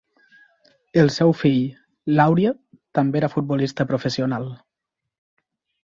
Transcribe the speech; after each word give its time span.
El 1.01 1.11
seu 1.15 1.33
fill, 1.41 1.59
Laurie, 2.21 2.55
també 3.01 3.23
era 3.23 3.33
futbolista 3.37 3.89
professional. 3.95 4.53